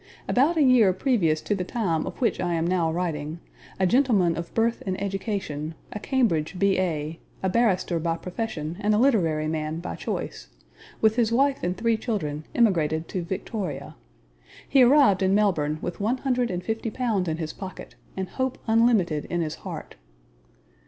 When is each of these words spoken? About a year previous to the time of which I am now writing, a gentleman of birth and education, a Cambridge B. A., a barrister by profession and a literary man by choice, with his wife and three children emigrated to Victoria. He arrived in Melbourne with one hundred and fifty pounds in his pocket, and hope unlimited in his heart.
About 0.27 0.57
a 0.57 0.63
year 0.63 0.93
previous 0.93 1.41
to 1.41 1.53
the 1.53 1.63
time 1.63 2.07
of 2.07 2.19
which 2.19 2.39
I 2.39 2.55
am 2.55 2.65
now 2.65 2.91
writing, 2.91 3.39
a 3.79 3.85
gentleman 3.85 4.35
of 4.35 4.51
birth 4.55 4.81
and 4.87 4.99
education, 4.99 5.75
a 5.91 5.99
Cambridge 5.99 6.57
B. 6.57 6.79
A., 6.79 7.19
a 7.43 7.49
barrister 7.49 7.99
by 7.99 8.17
profession 8.17 8.77
and 8.79 8.95
a 8.95 8.97
literary 8.97 9.47
man 9.47 9.79
by 9.79 9.93
choice, 9.95 10.47
with 11.01 11.17
his 11.17 11.31
wife 11.31 11.61
and 11.61 11.77
three 11.77 11.97
children 11.97 12.45
emigrated 12.55 13.07
to 13.09 13.21
Victoria. 13.21 13.95
He 14.67 14.81
arrived 14.81 15.21
in 15.21 15.35
Melbourne 15.35 15.77
with 15.83 15.99
one 16.01 16.17
hundred 16.17 16.49
and 16.49 16.63
fifty 16.63 16.89
pounds 16.89 17.27
in 17.29 17.37
his 17.37 17.53
pocket, 17.53 17.93
and 18.17 18.27
hope 18.27 18.57
unlimited 18.67 19.25
in 19.25 19.41
his 19.41 19.53
heart. 19.61 19.97